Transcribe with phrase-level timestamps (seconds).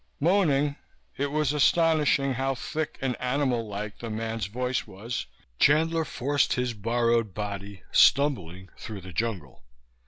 [0.19, 0.77] Moaning
[1.15, 5.27] it was astonishing how thick and animal like the man's voice was
[5.59, 9.63] Chandler forced his borrowed body stumbling through the jungle.